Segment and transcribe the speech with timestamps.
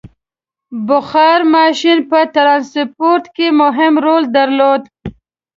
[0.87, 4.81] •بخار ماشین په ټرانسپورټ کې مهم رول درلود.